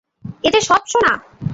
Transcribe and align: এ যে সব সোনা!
এ 0.43 0.49
যে 0.53 0.61
সব 0.69 0.81
সোনা! 0.91 1.13